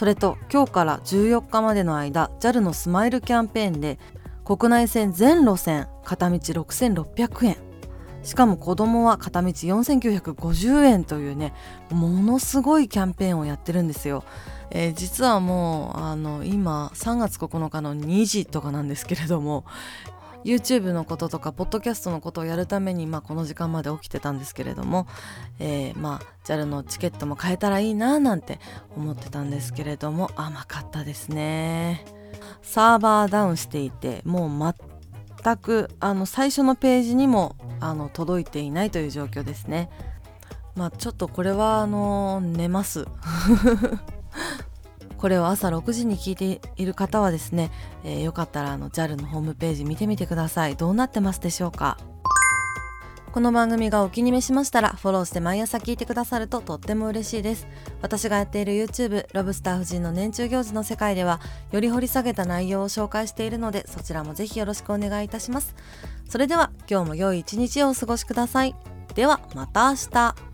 [0.00, 3.98] それと今日から14日までの間 JAL のスマイルキャンペーンで
[4.46, 7.58] 国内線全路線片道6600円。
[8.22, 11.52] しかも子供は片道4950円というね
[11.90, 14.24] ものすごいキャンペーンをやってるんですよ、
[14.70, 19.66] えー、実はもうあの今3月9日の2時とかなんですけれども
[20.44, 25.06] YouTube のこととかポッドキャストのことをやるために、まあ、この時間まで起きてたんですけれども、
[25.58, 28.58] えー、まあ JAL のチケットも買えたらいいななんて
[28.96, 32.04] 思ってたんですけれども甘かったですね。
[32.62, 34.74] サーバーダウンしていてもう
[35.42, 39.90] 全くあの最初のページにもあの届いていないという状況ですね。
[40.76, 43.06] まあちょっとこれはあの寝ます。
[45.20, 47.70] これを朝6時に聞いている方はですね、
[48.04, 50.76] えー、よかったらあの JAL のホームページ見てみてください。
[50.76, 51.98] どうなってますでしょうか？
[53.30, 57.66] この番組がお気に召しましたらフォローして毎朝聞いてくださるととっても嬉しいです。
[58.00, 61.38] 私がやっている YouTube ロブスター夫人の年中行事の世界では
[61.70, 65.74] より掘り下げた内容を紹介しているのでそちらもぜひよろしくお願いいたします。
[66.28, 68.74] それでは今日も良い一日をお過ごしください。
[69.14, 70.49] ではまた明日。